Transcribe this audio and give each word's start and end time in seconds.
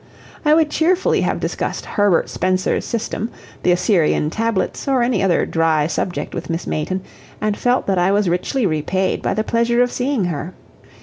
I 0.43 0.55
would 0.55 0.71
cheerfully 0.71 1.21
have 1.21 1.39
discussed 1.39 1.85
Herbert 1.85 2.27
Spencer's 2.27 2.85
system, 2.85 3.29
the 3.61 3.71
Assyrian 3.71 4.31
Tablets, 4.31 4.87
or 4.87 5.03
any 5.03 5.21
other 5.21 5.45
dry 5.45 5.85
subject 5.85 6.33
with 6.33 6.49
Miss 6.49 6.65
Mayton, 6.65 7.01
and 7.39 7.55
felt 7.55 7.85
that 7.85 7.99
I 7.99 8.11
was 8.11 8.27
richly 8.27 8.65
repaid 8.65 9.21
by 9.21 9.35
the 9.35 9.43
pleasure 9.43 9.83
of 9.83 9.91
seeing 9.91 10.25
her. 10.25 10.55